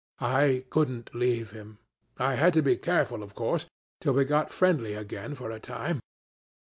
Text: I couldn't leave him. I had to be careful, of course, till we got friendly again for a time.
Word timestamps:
I 0.19 0.65
couldn't 0.71 1.13
leave 1.13 1.51
him. 1.51 1.77
I 2.17 2.33
had 2.33 2.55
to 2.55 2.63
be 2.63 2.75
careful, 2.75 3.21
of 3.21 3.35
course, 3.35 3.67
till 3.99 4.13
we 4.13 4.25
got 4.25 4.49
friendly 4.49 4.95
again 4.95 5.35
for 5.35 5.51
a 5.51 5.59
time. 5.59 6.01